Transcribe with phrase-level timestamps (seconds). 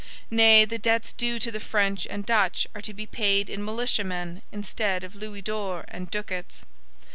[0.31, 4.41] Nay, the debts due to the French and Dutch are to be paid in militiamen
[4.51, 6.63] instead of louis d'ors and ducats.